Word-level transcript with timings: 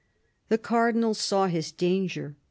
The 0.49 0.57
Cardinal 0.57 1.13
saw 1.13 1.45
his 1.45 1.71
danger. 1.71 2.35